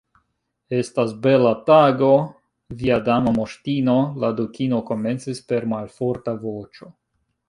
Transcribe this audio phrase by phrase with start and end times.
[0.75, 2.07] "Estas bela tago,
[2.79, 6.91] via Dama Moŝtino," la Dukino komencis per malforta voĉo.